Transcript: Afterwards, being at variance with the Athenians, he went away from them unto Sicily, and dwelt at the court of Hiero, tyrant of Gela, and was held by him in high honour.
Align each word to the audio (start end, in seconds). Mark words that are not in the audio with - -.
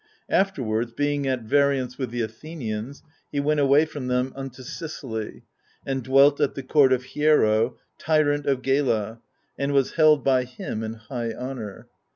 Afterwards, 0.31 0.91
being 0.93 1.27
at 1.27 1.43
variance 1.43 1.99
with 1.99 2.09
the 2.09 2.23
Athenians, 2.23 3.03
he 3.31 3.39
went 3.39 3.59
away 3.59 3.85
from 3.85 4.07
them 4.07 4.33
unto 4.35 4.63
Sicily, 4.63 5.43
and 5.85 6.01
dwelt 6.01 6.41
at 6.41 6.55
the 6.55 6.63
court 6.63 6.91
of 6.91 7.03
Hiero, 7.03 7.77
tyrant 7.99 8.47
of 8.47 8.63
Gela, 8.63 9.21
and 9.59 9.73
was 9.73 9.91
held 9.91 10.23
by 10.23 10.43
him 10.45 10.81
in 10.81 10.95
high 10.95 11.33
honour. 11.33 11.87